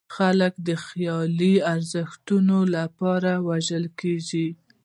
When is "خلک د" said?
0.15-0.69